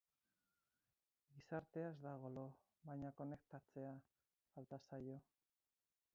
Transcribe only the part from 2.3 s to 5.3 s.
lo, baina konektatzea falta zaio.